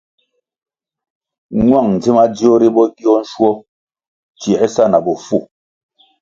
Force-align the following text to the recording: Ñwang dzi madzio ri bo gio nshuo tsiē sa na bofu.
Ñwang 1.63 1.91
dzi 2.01 2.09
madzio 2.17 2.53
ri 2.61 2.69
bo 2.75 2.83
gio 2.97 3.13
nshuo 3.23 3.51
tsiē 4.39 4.65
sa 4.73 4.83
na 4.91 4.99
bofu. 5.05 5.37